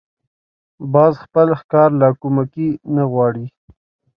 [0.93, 3.45] باز خپل ښکار له کومکي نه غواړي